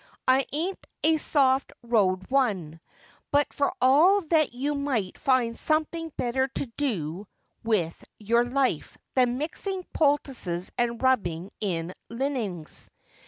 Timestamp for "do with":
6.75-8.03